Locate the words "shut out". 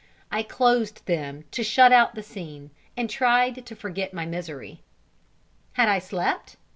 1.63-2.15